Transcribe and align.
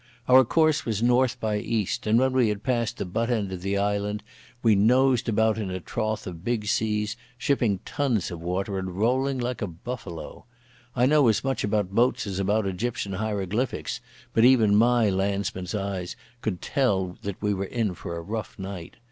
Our 0.27 0.43
course 0.43 0.83
was 0.83 1.03
north 1.03 1.39
by 1.39 1.59
east, 1.59 2.07
and 2.07 2.17
when 2.17 2.33
we 2.33 2.49
had 2.49 2.63
passed 2.63 2.97
the 2.97 3.05
butt 3.05 3.29
end 3.29 3.51
of 3.51 3.61
the 3.61 3.77
island 3.77 4.23
we 4.63 4.73
nosed 4.73 5.29
about 5.29 5.59
in 5.59 5.67
the 5.67 5.79
trough 5.79 6.25
of 6.25 6.43
big 6.43 6.65
seas, 6.65 7.15
shipping 7.37 7.81
tons 7.85 8.31
of 8.31 8.41
water 8.41 8.79
and 8.79 8.95
rolling 8.97 9.37
like 9.37 9.61
a 9.61 9.67
buffalo. 9.67 10.45
I 10.95 11.05
know 11.05 11.27
as 11.27 11.43
much 11.43 11.63
about 11.63 11.91
boats 11.91 12.25
as 12.25 12.39
about 12.39 12.65
Egyptian 12.65 13.13
hieroglyphics, 13.13 14.01
but 14.33 14.43
even 14.43 14.75
my 14.75 15.07
landsman's 15.11 15.75
eyes 15.75 16.15
could 16.41 16.63
tell 16.63 17.19
that 17.21 17.39
we 17.39 17.53
were 17.53 17.65
in 17.65 17.93
for 17.93 18.17
a 18.17 18.21
rough 18.23 18.57
night. 18.57 18.95